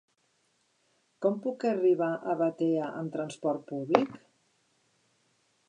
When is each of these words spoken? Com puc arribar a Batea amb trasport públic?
Com 1.25 1.35
puc 1.43 1.65
arribar 1.71 2.09
a 2.33 2.35
Batea 2.41 2.89
amb 3.03 3.13
trasport 3.19 3.69
públic? 3.73 4.19